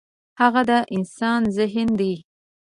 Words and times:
هغه 0.41 0.61
د 0.69 0.71
انسان 0.95 1.41
ذهن 1.57 1.89
دی. 1.99 2.13